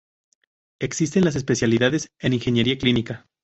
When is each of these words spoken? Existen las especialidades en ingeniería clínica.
Existen 0.79 1.25
las 1.25 1.35
especialidades 1.35 2.09
en 2.19 2.33
ingeniería 2.33 2.79
clínica. 2.79 3.27